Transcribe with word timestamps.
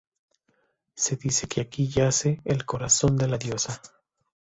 Se 0.95 1.15
dice 1.15 1.47
que 1.47 1.61
aquí 1.61 1.87
yace 1.87 2.41
el 2.43 2.65
corazón 2.65 3.17
de 3.17 3.27
la 3.27 3.37
diosa. 3.37 3.79